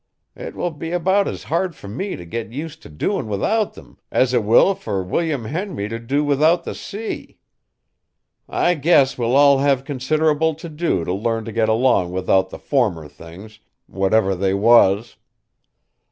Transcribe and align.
It 0.35 0.55
will 0.55 0.71
be 0.71 0.91
about 0.93 1.27
as 1.27 1.43
hard 1.43 1.75
fur 1.75 1.87
me 1.87 2.15
t' 2.15 2.25
get 2.25 2.51
use 2.51 2.75
t' 2.75 2.89
doin' 2.89 3.27
without 3.27 3.73
them, 3.75 3.99
as 4.11 4.33
it 4.33 4.43
will 4.43 4.73
fur 4.73 5.03
William 5.03 5.45
Henry 5.45 5.87
t' 5.87 5.99
do 5.99 6.23
without 6.23 6.63
the 6.63 6.73
sea. 6.73 7.37
I 8.49 8.73
guess 8.73 9.15
we'll 9.15 9.35
all 9.35 9.59
have 9.59 9.85
considerable 9.85 10.55
t' 10.55 10.69
do 10.69 11.05
t' 11.05 11.11
learn 11.11 11.45
t' 11.45 11.51
get 11.51 11.69
along 11.69 12.11
without 12.13 12.49
the 12.49 12.57
former 12.57 13.07
things, 13.07 13.59
whatever 13.85 14.33
they 14.33 14.55
was. 14.55 15.17